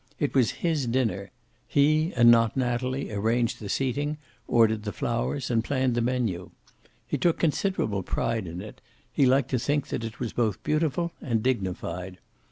[0.17, 1.29] It was his dinner.
[1.67, 6.49] He, and not Natalie, arranged the seating, ordered the flowers, and planned the menu.
[7.05, 8.81] He took considerable pride in it;
[9.13, 12.17] he liked to think that it was both beautiful and dignified.